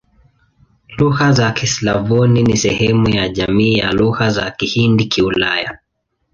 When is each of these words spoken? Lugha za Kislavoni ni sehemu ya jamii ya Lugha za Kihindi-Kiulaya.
Lugha 0.97 1.31
za 1.31 1.51
Kislavoni 1.51 2.43
ni 2.43 2.57
sehemu 2.57 3.09
ya 3.09 3.29
jamii 3.29 3.73
ya 3.77 3.91
Lugha 3.91 4.29
za 4.29 4.51
Kihindi-Kiulaya. 4.51 5.79